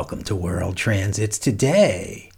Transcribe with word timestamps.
Welcome 0.00 0.24
to 0.24 0.34
World 0.34 0.78
Transits 0.78 1.38
Today, 1.38 2.30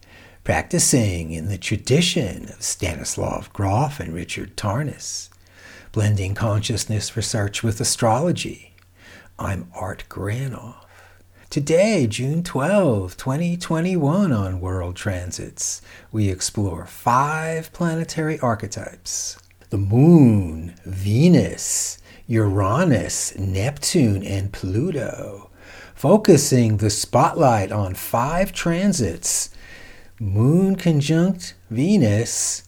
practicing 0.43 1.31
in 1.31 1.47
the 1.47 1.57
tradition 1.57 2.49
of 2.49 2.61
Stanislav 2.61 3.53
Grof 3.53 4.01
and 4.01 4.13
Richard 4.13 4.57
Tarnas, 4.57 5.29
blending 5.93 6.35
consciousness 6.35 7.17
research 7.17 7.63
with 7.63 7.81
astrology. 7.81 8.75
I'm 9.39 9.71
Art 9.77 10.03
Granoff. 10.09 10.75
Today, 11.51 12.09
June 12.09 12.43
12, 12.43 13.17
2021, 13.17 14.33
on 14.33 14.61
World 14.61 14.97
Transits, 14.97 15.83
we 16.11 16.31
explore 16.31 16.85
five 16.85 17.73
planetary 17.73 18.41
archetypes 18.41 19.39
the 19.71 19.79
Moon, 19.79 20.75
Venus, 20.85 21.99
Uranus, 22.27 23.39
Neptune, 23.39 24.25
and 24.25 24.53
Pluto, 24.53 25.52
focusing 26.03 26.79
the 26.79 26.91
spotlight 26.91 27.71
on 27.71 27.95
five 27.95 28.53
transits 28.53 29.51
Moon 30.19 30.75
conjunct 30.75 31.55
Venus, 31.71 32.65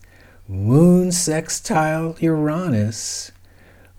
Moon 0.47 1.10
sextile 1.10 2.15
Uranus, 2.20 3.33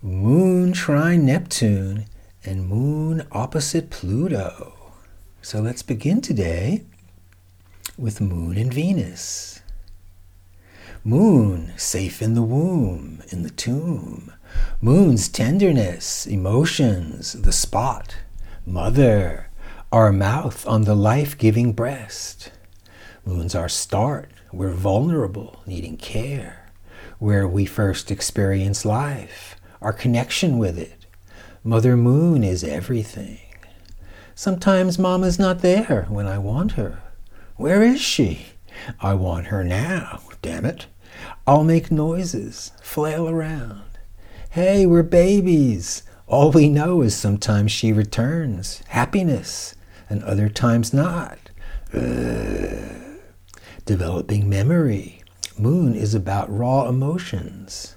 Moon 0.00 0.72
trine 0.72 1.26
Neptune, 1.26 2.06
and 2.46 2.66
Moon 2.66 3.26
opposite 3.30 3.90
Pluto. 3.90 4.72
So 5.42 5.60
let's 5.60 5.82
begin 5.82 6.22
today 6.22 6.84
with 7.98 8.22
Moon 8.22 8.56
and 8.56 8.72
Venus. 8.72 9.60
Moon, 11.04 11.74
safe 11.76 12.22
in 12.22 12.32
the 12.32 12.42
womb, 12.42 13.22
in 13.28 13.42
the 13.42 13.50
tomb. 13.50 14.32
Moon's 14.80 15.28
tenderness, 15.28 16.26
emotions, 16.26 17.34
the 17.34 17.52
spot. 17.52 18.16
Mother, 18.68 19.48
our 19.92 20.10
mouth 20.10 20.66
on 20.66 20.82
the 20.82 20.96
life 20.96 21.38
giving 21.38 21.72
breast. 21.72 22.50
Moon's 23.24 23.54
our 23.54 23.68
start. 23.68 24.32
We're 24.52 24.72
vulnerable, 24.72 25.62
needing 25.66 25.96
care. 25.96 26.68
Where 27.20 27.46
we 27.46 27.64
first 27.64 28.10
experience 28.10 28.84
life, 28.84 29.54
our 29.80 29.92
connection 29.92 30.58
with 30.58 30.80
it. 30.80 31.06
Mother 31.62 31.96
Moon 31.96 32.42
is 32.42 32.64
everything. 32.64 33.38
Sometimes 34.34 34.98
Mama's 34.98 35.38
not 35.38 35.60
there 35.60 36.06
when 36.08 36.26
I 36.26 36.38
want 36.38 36.72
her. 36.72 37.00
Where 37.54 37.84
is 37.84 38.00
she? 38.00 38.46
I 39.00 39.14
want 39.14 39.46
her 39.46 39.62
now, 39.62 40.22
damn 40.42 40.64
it. 40.64 40.86
I'll 41.46 41.62
make 41.62 41.92
noises, 41.92 42.72
flail 42.82 43.28
around. 43.28 43.84
Hey, 44.50 44.86
we're 44.86 45.04
babies. 45.04 46.02
All 46.28 46.50
we 46.50 46.68
know 46.68 47.02
is 47.02 47.14
sometimes 47.14 47.70
she 47.70 47.92
returns, 47.92 48.82
happiness, 48.88 49.76
and 50.10 50.24
other 50.24 50.48
times 50.48 50.92
not. 50.92 51.38
Ugh. 51.94 53.20
Developing 53.84 54.48
memory. 54.48 55.22
Moon 55.56 55.94
is 55.94 56.16
about 56.16 56.52
raw 56.52 56.88
emotions. 56.88 57.94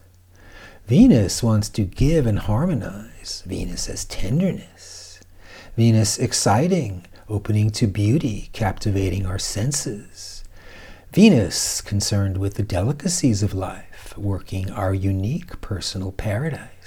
Venus 0.85 1.41
wants 1.41 1.69
to 1.69 1.83
give 1.83 2.27
and 2.27 2.39
harmonize. 2.39 3.41
Venus 3.47 3.87
has 3.87 4.05
tenderness. 4.05 5.19
Venus 5.75 6.19
exciting, 6.19 7.07
opening 7.27 7.71
to 7.71 7.87
beauty, 7.87 8.49
captivating 8.53 9.25
our 9.25 9.39
senses. 9.39 10.43
Venus 11.11 11.81
concerned 11.81 12.37
with 12.37 12.53
the 12.53 12.63
delicacies 12.63 13.41
of 13.41 13.55
life, 13.55 14.13
working 14.15 14.69
our 14.69 14.93
unique 14.93 15.59
personal 15.61 16.11
paradise. 16.11 16.78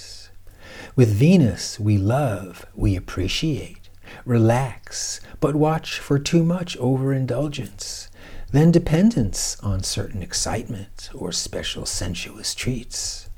With 0.94 1.08
Venus, 1.08 1.80
we 1.80 1.96
love, 1.96 2.66
we 2.74 2.96
appreciate, 2.96 3.88
relax, 4.26 5.22
but 5.40 5.56
watch 5.56 5.98
for 5.98 6.18
too 6.18 6.44
much 6.44 6.76
overindulgence, 6.76 8.10
then 8.50 8.70
dependence 8.70 9.56
on 9.62 9.82
certain 9.82 10.22
excitement 10.22 11.08
or 11.14 11.32
special 11.32 11.86
sensuous 11.86 12.54
treats. 12.54 13.30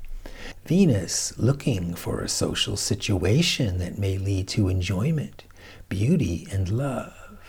Venus 0.65 1.31
looking 1.37 1.95
for 1.95 2.19
a 2.19 2.27
social 2.27 2.75
situation 2.75 3.77
that 3.77 3.97
may 3.97 4.17
lead 4.17 4.49
to 4.49 4.67
enjoyment, 4.67 5.45
beauty, 5.87 6.45
and 6.51 6.69
love. 6.69 7.39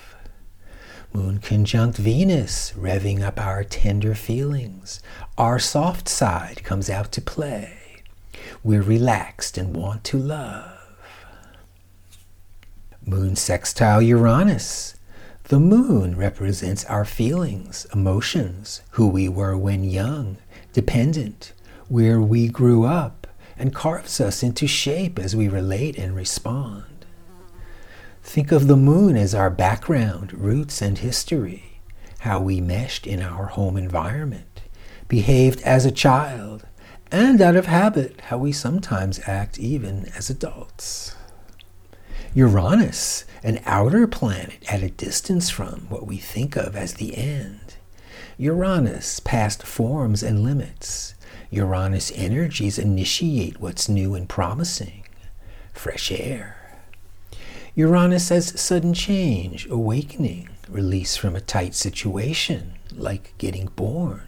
Moon 1.13 1.39
conjunct 1.39 1.99
Venus, 1.99 2.73
revving 2.77 3.23
up 3.23 3.41
our 3.41 3.65
tender 3.65 4.15
feelings. 4.15 5.01
Our 5.37 5.59
soft 5.59 6.09
side 6.09 6.63
comes 6.63 6.89
out 6.89 7.11
to 7.11 7.21
play. 7.21 7.86
We're 8.63 8.83
relaxed 8.83 9.59
and 9.59 9.77
want 9.77 10.05
to 10.05 10.19
love. 10.19 10.73
Moon 13.05 13.37
sextile 13.37 14.03
Uranus. 14.03 14.95
The 15.45 15.61
moon 15.61 16.17
represents 16.17 16.85
our 16.87 17.05
feelings, 17.05 17.87
emotions, 17.95 18.83
who 18.93 19.07
we 19.07 19.29
were 19.29 19.57
when 19.57 19.85
young, 19.85 20.39
dependent, 20.73 21.53
where 21.89 22.21
we 22.21 22.49
grew 22.49 22.85
up 22.85 23.29
and 23.57 23.75
carves 23.75 24.21
us 24.21 24.43
into 24.43 24.67
shape 24.67 25.19
as 25.19 25.37
we 25.37 25.47
relate 25.49 25.97
and 25.97 26.17
respond. 26.17 27.07
Think 28.25 28.51
of 28.51 28.67
the 28.67 28.77
moon 28.77 29.17
as 29.17 29.35
our 29.37 29.51
background, 29.51 30.33
roots, 30.33 30.83
and 30.83 30.99
history, 30.99 31.81
how 32.21 32.41
we 32.41 32.61
meshed 32.61 33.07
in 33.07 33.23
our 33.23 33.47
home 33.47 33.77
environment, 33.77 34.63
behaved 35.07 35.61
as 35.63 35.87
a 35.87 35.93
child, 35.93 36.67
and 37.11 37.41
out 37.41 37.57
of 37.57 37.67
habit, 37.67 38.21
how 38.23 38.39
we 38.39 38.53
sometimes 38.53 39.21
act 39.27 39.59
even 39.59 40.07
as 40.17 40.29
adults. 40.29 41.15
Uranus, 42.35 43.25
an 43.43 43.61
outer 43.65 44.07
planet 44.07 44.59
at 44.69 44.83
a 44.83 44.91
distance 44.91 45.49
from 45.49 45.87
what 45.89 46.07
we 46.07 46.19
think 46.19 46.57
of 46.57 46.77
as 46.77 46.95
the 46.95 47.17
end. 47.17 47.77
Uranus, 48.37 49.21
past 49.21 49.63
forms 49.63 50.23
and 50.23 50.43
limits, 50.43 51.15
Uranus 51.51 52.13
energies 52.15 52.79
initiate 52.79 53.61
what's 53.61 53.89
new 53.89 54.15
and 54.15 54.29
promising. 54.29 55.05
Fresh 55.73 56.11
air. 56.13 56.57
Uranus 57.75 58.31
has 58.31 58.59
sudden 58.61 58.93
change, 58.95 59.67
awakening, 59.67 60.49
release 60.69 61.17
from 61.17 61.37
a 61.37 61.41
tight 61.41 61.75
situation, 61.75 62.75
like 62.95 63.33
getting 63.39 63.67
born. 63.67 64.23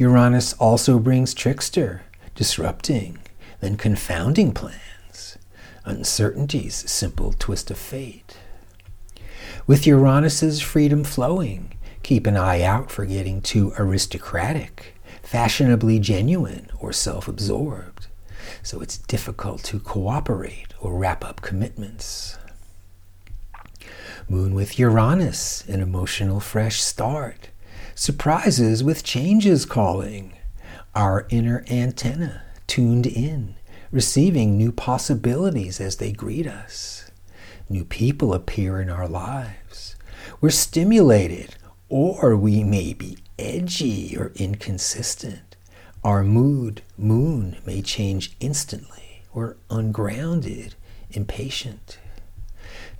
Uranus 0.00 0.54
also 0.54 0.98
brings 0.98 1.34
trickster, 1.34 2.00
disrupting, 2.34 3.18
then 3.60 3.76
confounding 3.76 4.50
plans, 4.50 5.36
uncertainties, 5.84 6.90
simple 6.90 7.34
twist 7.38 7.70
of 7.70 7.76
fate. 7.76 8.38
With 9.66 9.86
Uranus's 9.86 10.62
freedom 10.62 11.04
flowing, 11.04 11.74
keep 12.02 12.26
an 12.26 12.38
eye 12.38 12.62
out 12.62 12.90
for 12.90 13.04
getting 13.04 13.42
too 13.42 13.74
aristocratic 13.76 14.94
fashionably 15.22 15.98
genuine 15.98 16.70
or 16.80 16.94
self 16.94 17.28
absorbed. 17.28 18.06
So 18.62 18.80
it's 18.80 18.96
difficult 18.96 19.62
to 19.64 19.80
cooperate 19.80 20.72
or 20.80 20.94
wrap 20.94 21.22
up 21.22 21.42
commitments. 21.42 22.38
Moon 24.30 24.54
with 24.54 24.78
Uranus, 24.78 25.62
an 25.68 25.82
emotional 25.82 26.40
fresh 26.40 26.80
start. 26.80 27.50
Surprises 28.00 28.82
with 28.82 29.04
changes 29.04 29.66
calling. 29.66 30.32
Our 30.94 31.26
inner 31.28 31.66
antenna 31.70 32.44
tuned 32.66 33.06
in, 33.06 33.56
receiving 33.90 34.56
new 34.56 34.72
possibilities 34.72 35.82
as 35.82 35.96
they 35.96 36.10
greet 36.10 36.46
us. 36.46 37.10
New 37.68 37.84
people 37.84 38.32
appear 38.32 38.80
in 38.80 38.88
our 38.88 39.06
lives. 39.06 39.96
We're 40.40 40.48
stimulated, 40.48 41.56
or 41.90 42.38
we 42.38 42.64
may 42.64 42.94
be 42.94 43.18
edgy 43.38 44.16
or 44.16 44.32
inconsistent. 44.34 45.56
Our 46.02 46.24
mood, 46.24 46.80
moon, 46.96 47.58
may 47.66 47.82
change 47.82 48.34
instantly. 48.40 49.24
or 49.34 49.58
ungrounded, 49.68 50.74
impatient. 51.10 51.98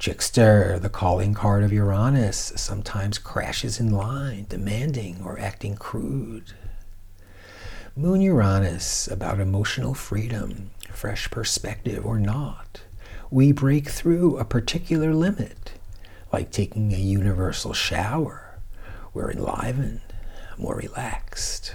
Trickster, 0.01 0.79
the 0.79 0.89
calling 0.89 1.35
card 1.35 1.63
of 1.63 1.75
Uranus, 1.75 2.55
sometimes 2.57 3.19
crashes 3.19 3.79
in 3.79 3.91
line, 3.91 4.47
demanding 4.49 5.21
or 5.23 5.39
acting 5.39 5.77
crude. 5.77 6.55
Moon 7.95 8.23
Uranus, 8.23 9.07
about 9.09 9.41
emotional 9.41 9.93
freedom, 9.93 10.71
fresh 10.91 11.31
perspective 11.31 12.07
or 12.07 12.19
not. 12.19 12.81
We 13.31 13.53
break 13.53 13.91
through 13.91 14.39
a 14.39 14.45
particular 14.47 15.13
limit, 15.13 15.73
like 16.33 16.51
taking 16.51 16.95
a 16.95 16.97
universal 16.97 17.75
shower. 17.75 18.59
We're 19.13 19.31
enlivened, 19.31 20.01
more 20.57 20.77
relaxed. 20.77 21.75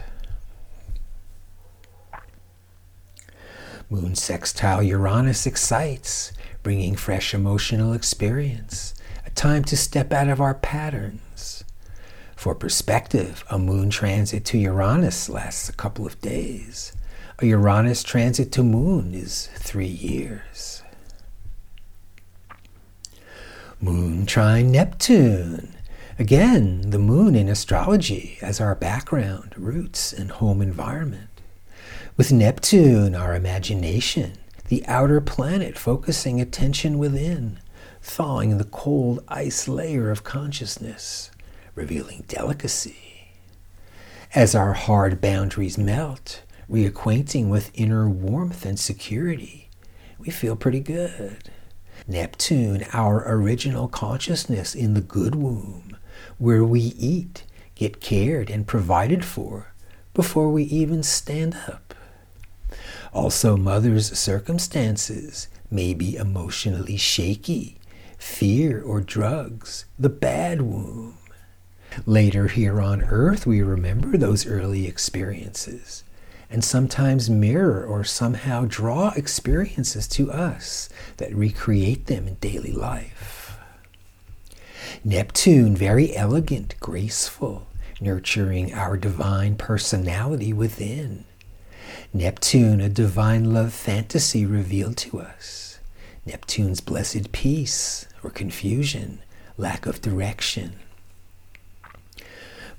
Moon 3.90 4.16
sextile 4.16 4.82
Uranus 4.82 5.46
excites, 5.46 6.34
bringing 6.64 6.96
fresh 6.96 7.36
emotional 7.36 7.94
experience, 7.94 8.96
a 9.26 9.30
time 9.30 9.64
to 9.66 9.78
step 9.78 10.12
out 10.12 10.28
of 10.28 10.42
our 10.42 10.56
patterns. 10.56 11.64
For 12.36 12.56
perspective, 12.56 13.44
a 13.50 13.60
moon 13.60 13.92
transit 13.92 14.44
to 14.46 14.58
Uranus 14.58 15.30
lasts 15.30 15.70
a 15.70 15.74
couple 15.74 16.06
of 16.06 16.20
days. 16.20 16.94
A 17.40 17.46
Uranus 17.46 18.02
transit 18.02 18.52
to 18.54 18.64
moon 18.64 19.14
is 19.14 19.50
three 19.56 19.86
years. 19.86 20.81
Moon 23.80 24.26
trine 24.26 24.72
Neptune. 24.72 25.76
Again, 26.18 26.90
the 26.90 26.98
moon 26.98 27.36
in 27.36 27.50
astrology 27.50 28.40
as 28.42 28.60
our 28.60 28.74
background, 28.74 29.54
roots, 29.58 30.12
and 30.12 30.31
home 30.31 30.62
environment. 30.62 31.35
With 32.18 32.32
Neptune, 32.32 33.14
our 33.14 33.36
imagination, 33.36 34.38
the 34.70 34.86
outer 34.88 35.20
planet 35.20 35.78
focusing 35.78 36.40
attention 36.40 36.98
within, 36.98 37.60
thawing 38.02 38.58
the 38.58 38.64
cold 38.64 39.22
ice 39.28 39.68
layer 39.68 40.10
of 40.10 40.24
consciousness, 40.24 41.30
revealing 41.76 42.24
delicacy. 42.30 43.34
As 44.34 44.56
our 44.56 44.72
hard 44.72 45.20
boundaries 45.20 45.78
melt, 45.78 46.42
reacquainting 46.72 47.50
with 47.50 47.70
inner 47.74 48.08
warmth 48.08 48.66
and 48.66 48.80
security, 48.80 49.70
we 50.18 50.30
feel 50.30 50.56
pretty 50.56 50.80
good. 50.80 51.52
Neptune, 52.08 52.86
our 52.94 53.30
original 53.30 53.90
consciousness 53.90 54.74
in 54.74 54.94
the 54.94 55.02
good 55.02 55.36
womb, 55.36 55.98
where 56.38 56.64
we 56.64 56.80
eat, 56.80 57.44
get 57.76 58.00
cared 58.00 58.50
and 58.50 58.66
provided 58.66 59.26
for 59.26 59.74
before 60.14 60.50
we 60.50 60.64
even 60.64 61.04
stand 61.04 61.58
up. 61.68 61.94
Also, 63.13 63.57
mother's 63.57 64.18
circumstances 64.18 65.48
may 65.72 65.94
be 65.94 66.16
emotionally 66.16 66.98
shaky, 66.98 67.77
fear 68.18 68.81
or 68.81 69.01
drugs, 69.01 69.86
the 69.98 70.10
bad 70.10 70.62
womb. 70.62 71.18
Later 72.06 72.48
here 72.48 72.81
on 72.81 73.04
earth, 73.04 73.45
we 73.48 73.62
remember 73.62 74.18
those 74.18 74.45
early 74.45 74.86
experiences 74.88 76.04
and 76.50 76.63
sometimes 76.63 77.30
mirror 77.30 77.83
or 77.86 78.04
somehow 78.04 78.66
draw 78.68 79.12
experiences 79.16 80.07
to 80.07 80.31
us 80.31 80.89
that 81.18 81.36
recreate 81.36 82.06
them 82.06 82.28
in 82.28 82.36
daily 82.36 82.71
life. 82.71 83.57
Neptune, 85.04 85.75
very 85.75 86.16
elegant, 86.16 86.75
graceful, 86.80 87.68
nurturing 88.00 88.74
our 88.74 88.98
divine 88.98 89.56
personality 89.56 90.54
within. 90.54 91.25
Neptune, 92.16 92.80
a 92.80 92.88
divine 92.88 93.54
love 93.54 93.74
fantasy 93.74 94.46
revealed 94.46 94.96
to 94.96 95.20
us. 95.20 95.80
Neptune's 96.26 96.80
blessed 96.80 97.34
peace 97.34 98.08
or 98.24 98.30
confusion, 98.30 99.20
lack 99.58 99.86
of 99.86 100.02
direction. 100.02 100.78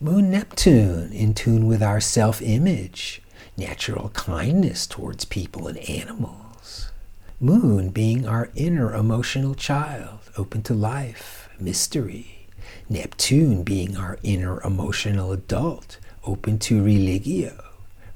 Moon 0.00 0.30
Neptune, 0.30 1.12
in 1.12 1.34
tune 1.34 1.66
with 1.66 1.82
our 1.82 2.00
self 2.00 2.40
image, 2.40 3.20
natural 3.58 4.08
kindness 4.14 4.86
towards 4.86 5.26
people 5.26 5.68
and 5.68 5.76
animals. 5.80 6.90
Moon 7.38 7.90
being 7.90 8.26
our 8.26 8.48
inner 8.54 8.94
emotional 8.94 9.54
child, 9.54 10.20
open 10.38 10.62
to 10.62 10.72
life, 10.72 11.50
mystery. 11.60 12.48
Neptune 12.88 13.64
being 13.64 13.98
our 13.98 14.18
inner 14.22 14.62
emotional 14.62 15.30
adult, 15.30 15.98
open 16.24 16.58
to 16.60 16.82
religio, 16.82 17.65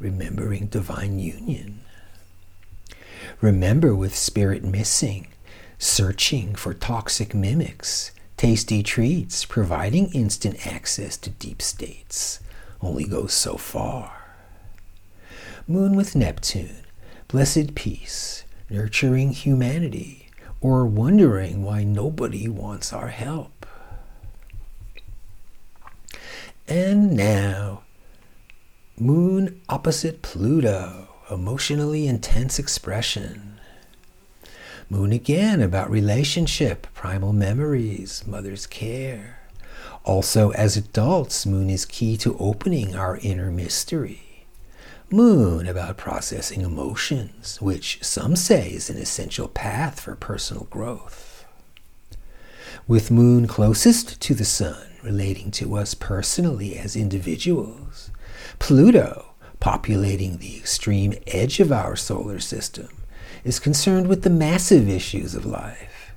remembering 0.01 0.67
divine 0.67 1.19
union. 1.19 1.81
Remember 3.41 3.95
with 3.95 4.17
spirit 4.17 4.65
missing, 4.65 5.29
searching 5.79 6.55
for 6.55 6.75
toxic 6.75 7.35
mimics, 7.35 8.11
tasty 8.37 8.83
treats, 8.83 9.45
providing 9.45 10.11
instant 10.13 10.67
access 10.67 11.17
to 11.19 11.31
deep 11.31 11.63
states, 11.63 12.41
only 12.83 13.05
goes 13.05 13.33
so 13.33 13.57
far. 13.57 14.35
Moon 15.69 15.95
with 15.95 16.17
Neptune, 16.17 16.85
blessed 17.29 17.75
peace, 17.75 18.45
nurturing 18.69 19.31
humanity, 19.31 20.29
or 20.61 20.85
wondering 20.87 21.63
why 21.63 21.85
nobody 21.85 22.49
wants 22.49 22.93
our 22.93 23.09
help. 23.09 23.67
And 26.69 27.17
now, 27.17 27.70
Moon 29.01 29.59
opposite 29.67 30.21
Pluto, 30.21 31.09
emotionally 31.31 32.07
intense 32.07 32.59
expression. 32.59 33.59
Moon 34.91 35.11
again 35.11 35.63
about 35.63 35.91
relationship, 35.91 36.87
primal 36.93 37.33
memories, 37.33 38.23
mother's 38.27 38.67
care. 38.67 39.39
Also, 40.05 40.51
as 40.51 40.77
adults, 40.77 41.47
Moon 41.47 41.71
is 41.71 41.87
key 41.87 42.19
to 42.19 42.37
opening 42.37 42.95
our 42.95 43.17
inner 43.23 43.51
mystery. 43.51 44.45
Moon 45.11 45.67
about 45.67 45.97
processing 45.97 46.61
emotions, 46.61 47.59
which 47.59 48.05
some 48.05 48.37
say 48.37 48.69
is 48.69 48.91
an 48.91 48.99
essential 48.99 49.49
path 49.49 49.99
for 49.99 50.15
personal 50.15 50.65
growth. 50.65 51.47
With 52.87 53.11
Moon 53.11 53.47
closest 53.47 54.21
to 54.21 54.35
the 54.35 54.45
Sun, 54.45 54.89
relating 55.03 55.51
to 55.53 55.75
us 55.79 55.95
personally 55.95 56.77
as 56.77 56.97
individuals, 56.97 58.11
Pluto, 58.59 59.35
populating 59.61 60.39
the 60.39 60.57
extreme 60.57 61.15
edge 61.27 61.61
of 61.61 61.71
our 61.71 61.97
solar 61.97 62.41
system, 62.41 62.89
is 63.45 63.59
concerned 63.59 64.09
with 64.09 64.23
the 64.23 64.31
massive 64.31 64.89
issues 64.89 65.35
of 65.35 65.47
life 65.47 66.13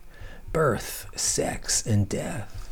birth, 0.51 1.07
sex, 1.15 1.83
and 1.85 2.07
death. 2.07 2.69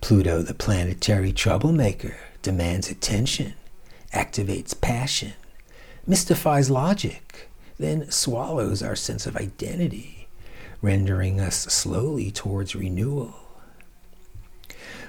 Pluto, 0.00 0.40
the 0.40 0.54
planetary 0.54 1.32
troublemaker, 1.32 2.16
demands 2.42 2.88
attention 2.88 3.54
activates 4.12 4.78
passion, 4.78 5.32
mystifies 6.06 6.70
logic, 6.70 7.48
then 7.78 8.10
swallows 8.10 8.82
our 8.82 8.94
sense 8.94 9.26
of 9.26 9.36
identity, 9.36 10.28
rendering 10.80 11.40
us 11.40 11.56
slowly 11.56 12.30
towards 12.30 12.74
renewal. 12.74 13.34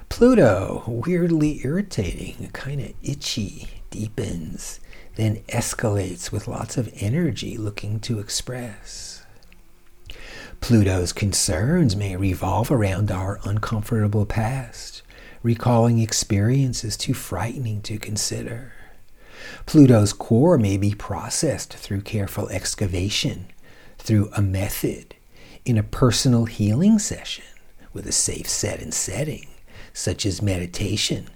Pluto, 0.09 0.83
weirdly 0.87 1.61
irritating, 1.63 2.49
kind 2.53 2.81
of 2.81 2.93
itchy, 3.01 3.67
deepens, 3.89 4.79
then 5.15 5.37
escalates 5.47 6.31
with 6.31 6.47
lots 6.47 6.77
of 6.77 6.93
energy 6.95 7.57
looking 7.57 7.99
to 8.01 8.19
express. 8.19 9.25
Pluto's 10.61 11.11
concerns 11.11 11.95
may 11.95 12.15
revolve 12.15 12.71
around 12.71 13.11
our 13.11 13.39
uncomfortable 13.43 14.25
past, 14.25 15.01
recalling 15.41 15.99
experiences 15.99 16.95
too 16.95 17.13
frightening 17.13 17.81
to 17.81 17.97
consider. 17.97 18.71
Pluto's 19.65 20.13
core 20.13 20.57
may 20.57 20.77
be 20.77 20.95
processed 20.95 21.73
through 21.73 22.01
careful 22.01 22.47
excavation, 22.49 23.47
through 23.97 24.29
a 24.35 24.41
method, 24.41 25.15
in 25.65 25.77
a 25.77 25.83
personal 25.83 26.45
healing 26.45 26.99
session 26.99 27.45
with 27.91 28.07
a 28.07 28.11
safe 28.11 28.47
set 28.47 28.81
and 28.81 28.93
setting, 28.93 29.47
such 29.93 30.25
as 30.25 30.41
meditation, 30.41 31.29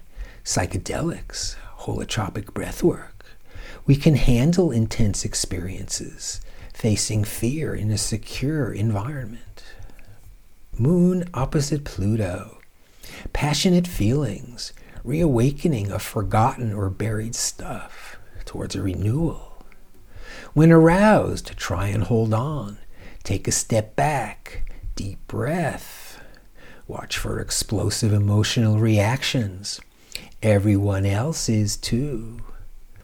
psychedelics, 0.44 1.56
holotropic 1.80 2.46
breathwork. 2.46 3.12
We 3.86 3.96
can 3.96 4.16
handle 4.16 4.70
intense 4.70 5.24
experiences, 5.24 6.40
facing 6.74 7.24
fear 7.24 7.74
in 7.74 7.90
a 7.90 7.98
secure 7.98 8.72
environment. 8.72 9.64
Moon 10.76 11.28
opposite 11.32 11.84
Pluto. 11.84 12.58
Passionate 13.32 13.86
feelings, 13.86 14.72
reawakening 15.02 15.90
of 15.90 16.02
forgotten 16.02 16.72
or 16.72 16.90
buried 16.90 17.34
stuff 17.34 18.16
towards 18.44 18.76
a 18.76 18.82
renewal. 18.82 19.64
When 20.54 20.72
aroused, 20.72 21.56
try 21.56 21.88
and 21.88 22.04
hold 22.04 22.32
on. 22.32 22.78
Take 23.22 23.48
a 23.48 23.52
step 23.52 23.96
back, 23.96 24.70
deep 24.94 25.26
breath. 25.26 26.07
Watch 26.88 27.18
for 27.18 27.38
explosive 27.38 28.14
emotional 28.14 28.78
reactions. 28.78 29.78
Everyone 30.42 31.04
else 31.04 31.46
is 31.50 31.76
too. 31.76 32.38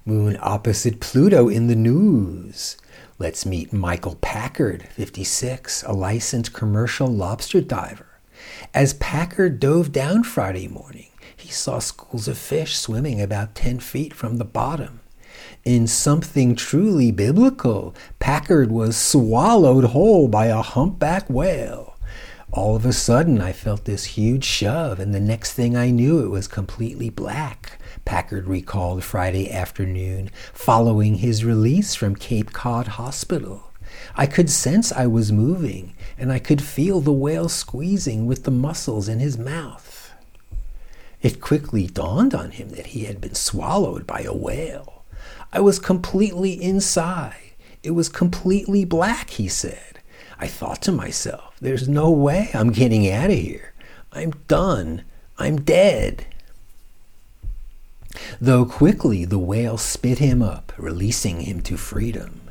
Moon 0.06 0.38
opposite 0.40 1.00
Pluto 1.00 1.50
in 1.50 1.66
the 1.66 1.76
news. 1.76 2.78
Let's 3.18 3.44
meet 3.44 3.74
Michael 3.74 4.14
Packard, 4.22 4.88
56, 4.92 5.82
a 5.82 5.92
licensed 5.92 6.54
commercial 6.54 7.08
lobster 7.08 7.60
diver. 7.60 8.06
As 8.72 8.94
Packard 8.94 9.60
dove 9.60 9.92
down 9.92 10.24
Friday 10.24 10.66
morning, 10.66 11.10
he 11.36 11.50
saw 11.50 11.78
schools 11.78 12.26
of 12.26 12.38
fish 12.38 12.78
swimming 12.78 13.20
about 13.20 13.54
10 13.54 13.80
feet 13.80 14.14
from 14.14 14.38
the 14.38 14.46
bottom. 14.46 15.00
In 15.62 15.86
something 15.86 16.56
truly 16.56 17.10
biblical, 17.10 17.94
Packard 18.18 18.72
was 18.72 18.96
swallowed 18.96 19.84
whole 19.84 20.26
by 20.26 20.46
a 20.46 20.62
humpback 20.62 21.28
whale. 21.28 21.93
All 22.54 22.76
of 22.76 22.86
a 22.86 22.92
sudden, 22.92 23.40
I 23.40 23.50
felt 23.52 23.84
this 23.84 24.04
huge 24.04 24.44
shove, 24.44 25.00
and 25.00 25.12
the 25.12 25.18
next 25.18 25.54
thing 25.54 25.76
I 25.76 25.90
knew, 25.90 26.24
it 26.24 26.28
was 26.28 26.46
completely 26.46 27.10
black. 27.10 27.80
Packard 28.04 28.46
recalled 28.46 29.02
Friday 29.02 29.50
afternoon, 29.50 30.30
following 30.52 31.16
his 31.16 31.44
release 31.44 31.96
from 31.96 32.14
Cape 32.14 32.52
Cod 32.52 32.86
Hospital. 32.86 33.72
I 34.14 34.26
could 34.26 34.48
sense 34.48 34.92
I 34.92 35.08
was 35.08 35.32
moving, 35.32 35.94
and 36.16 36.30
I 36.30 36.38
could 36.38 36.62
feel 36.62 37.00
the 37.00 37.12
whale 37.12 37.48
squeezing 37.48 38.24
with 38.24 38.44
the 38.44 38.52
muscles 38.52 39.08
in 39.08 39.18
his 39.18 39.36
mouth. 39.36 40.12
It 41.22 41.40
quickly 41.40 41.88
dawned 41.88 42.36
on 42.36 42.52
him 42.52 42.68
that 42.68 42.86
he 42.86 43.06
had 43.06 43.20
been 43.20 43.34
swallowed 43.34 44.06
by 44.06 44.20
a 44.20 44.32
whale. 44.32 45.02
I 45.52 45.58
was 45.58 45.80
completely 45.80 46.52
inside. 46.52 47.34
It 47.82 47.96
was 47.96 48.08
completely 48.08 48.84
black, 48.84 49.30
he 49.30 49.48
said. 49.48 49.93
I 50.44 50.46
thought 50.46 50.82
to 50.82 50.92
myself, 50.92 51.56
there's 51.58 51.88
no 51.88 52.10
way 52.10 52.50
I'm 52.52 52.70
getting 52.70 53.10
out 53.10 53.30
of 53.30 53.38
here. 53.38 53.72
I'm 54.12 54.32
done. 54.46 55.04
I'm 55.38 55.62
dead. 55.62 56.26
Though 58.42 58.66
quickly 58.66 59.24
the 59.24 59.38
whale 59.38 59.78
spit 59.78 60.18
him 60.18 60.42
up, 60.42 60.74
releasing 60.76 61.40
him 61.40 61.62
to 61.62 61.78
freedom. 61.78 62.42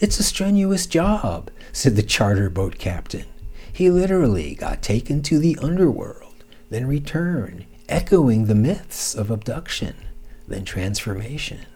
It's 0.00 0.18
a 0.18 0.22
strenuous 0.22 0.86
job, 0.86 1.50
said 1.72 1.94
the 1.94 2.02
charter 2.02 2.48
boat 2.48 2.78
captain. 2.78 3.26
He 3.70 3.90
literally 3.90 4.54
got 4.54 4.80
taken 4.80 5.20
to 5.24 5.38
the 5.38 5.58
underworld, 5.60 6.42
then 6.70 6.86
returned, 6.86 7.66
echoing 7.86 8.46
the 8.46 8.54
myths 8.54 9.14
of 9.14 9.30
abduction, 9.30 9.94
then 10.48 10.64
transformation. 10.64 11.66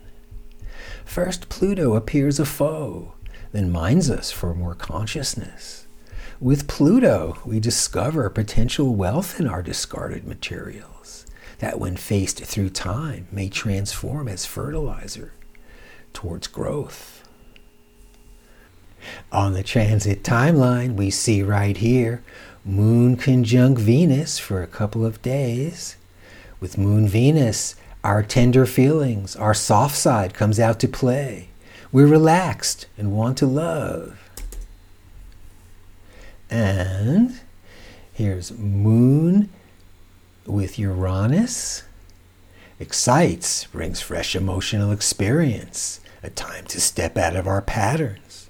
First, 1.04 1.50
Pluto 1.50 1.96
appears 1.96 2.40
a 2.40 2.46
foe, 2.46 3.12
then 3.52 3.70
minds 3.70 4.10
us 4.10 4.30
for 4.30 4.54
more 4.54 4.74
consciousness. 4.74 5.86
With 6.40 6.68
Pluto, 6.68 7.38
we 7.44 7.60
discover 7.60 8.30
potential 8.30 8.94
wealth 8.94 9.38
in 9.38 9.46
our 9.46 9.62
discarded 9.62 10.26
materials 10.26 11.26
that, 11.58 11.78
when 11.78 11.96
faced 11.96 12.42
through 12.42 12.70
time, 12.70 13.28
may 13.30 13.48
transform 13.48 14.28
as 14.28 14.46
fertilizer 14.46 15.32
towards 16.12 16.46
growth. 16.46 17.28
On 19.32 19.52
the 19.52 19.62
transit 19.62 20.22
timeline, 20.22 20.94
we 20.94 21.10
see 21.10 21.42
right 21.42 21.76
here 21.76 22.22
Moon 22.64 23.16
conjunct 23.16 23.80
Venus 23.80 24.38
for 24.38 24.62
a 24.62 24.66
couple 24.66 25.04
of 25.04 25.22
days. 25.22 25.96
With 26.60 26.76
Moon 26.76 27.08
Venus, 27.08 27.74
our 28.04 28.22
tender 28.22 28.66
feelings, 28.66 29.34
our 29.36 29.54
soft 29.54 29.96
side 29.96 30.34
comes 30.34 30.60
out 30.60 30.78
to 30.80 30.88
play. 30.88 31.48
We're 31.92 32.06
relaxed 32.06 32.86
and 32.96 33.10
want 33.10 33.36
to 33.38 33.46
love. 33.46 34.30
And 36.48 37.40
here's 38.12 38.52
Moon 38.52 39.48
with 40.46 40.78
Uranus. 40.78 41.82
Excites, 42.78 43.64
brings 43.64 44.00
fresh 44.00 44.36
emotional 44.36 44.92
experience, 44.92 46.00
a 46.22 46.30
time 46.30 46.64
to 46.66 46.80
step 46.80 47.18
out 47.18 47.34
of 47.34 47.48
our 47.48 47.60
patterns. 47.60 48.48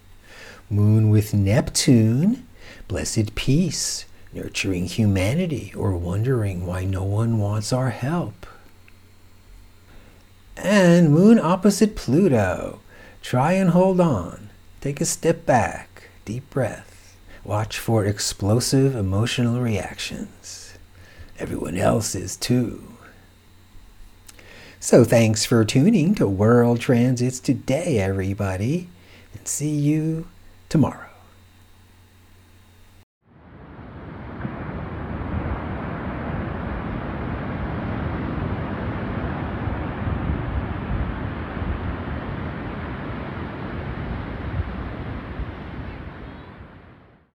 Moon 0.69 1.09
with 1.09 1.33
Neptune, 1.33 2.47
blessed 2.89 3.35
peace, 3.35 4.05
nurturing 4.35 4.85
humanity 4.85 5.73
or 5.75 5.97
wondering 5.97 6.67
why 6.67 6.85
no 6.85 7.05
one 7.05 7.39
wants 7.39 7.73
our 7.73 7.91
help. 7.91 8.47
And 10.57 11.11
Moon 11.11 11.39
opposite 11.39 11.97
Pluto, 11.97 12.81
try 13.23 13.53
and 13.53 13.71
hold 13.71 14.01
on. 14.01 14.51
Take 14.81 15.01
a 15.01 15.05
step 15.05 15.45
back, 15.45 16.11
deep 16.25 16.49
breath. 16.51 17.17
Watch 17.45 17.79
for 17.79 18.05
explosive 18.05 18.95
emotional 18.95 19.61
reactions. 19.61 20.79
Everyone 21.39 21.77
else 21.77 22.15
is 22.15 22.37
too. 22.37 22.95
So 24.79 25.05
thanks 25.05 25.45
for 25.45 25.65
tuning 25.65 26.15
to 26.15 26.27
World 26.27 26.81
Transits 26.81 27.39
today, 27.39 27.99
everybody, 27.99 28.89
and 29.35 29.47
see 29.47 29.75
you 29.75 30.29
tomorrow. 30.71 31.10